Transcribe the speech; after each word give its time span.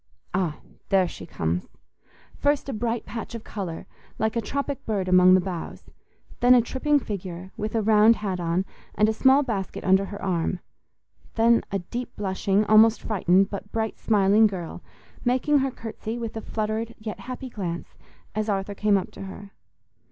Ah! 0.33 0.57
There 0.89 1.07
she 1.07 1.27
comes. 1.27 1.67
First 2.35 2.67
a 2.67 2.73
bright 2.73 3.05
patch 3.05 3.35
of 3.35 3.43
colour, 3.43 3.85
like 4.17 4.35
a 4.35 4.41
tropic 4.41 4.83
bird 4.83 5.07
among 5.07 5.35
the 5.35 5.39
boughs; 5.39 5.91
then 6.39 6.55
a 6.55 6.61
tripping 6.63 6.97
figure, 6.99 7.51
with 7.55 7.75
a 7.75 7.83
round 7.83 8.15
hat 8.15 8.39
on, 8.39 8.65
and 8.95 9.07
a 9.07 9.13
small 9.13 9.43
basket 9.43 9.83
under 9.83 10.05
her 10.05 10.19
arm; 10.19 10.59
then 11.35 11.61
a 11.71 11.77
deep 11.77 12.15
blushing, 12.15 12.65
almost 12.65 13.03
frightened, 13.03 13.51
but 13.51 13.71
bright 13.71 13.99
smiling 13.99 14.47
girl, 14.47 14.81
making 15.23 15.59
her 15.59 15.69
curtsy 15.69 16.17
with 16.17 16.35
a 16.35 16.41
fluttered 16.41 16.95
yet 16.97 17.19
happy 17.19 17.49
glance, 17.51 17.95
as 18.33 18.49
Arthur 18.49 18.73
came 18.73 18.97
up 18.97 19.11
to 19.11 19.21
her. 19.25 19.51